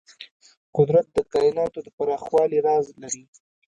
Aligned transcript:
قدرت 0.77 1.07
د 1.15 1.17
کایناتو 1.33 1.79
د 1.85 1.87
پراخوالي 1.97 2.59
راز 2.67 2.85
لري. 3.01 3.23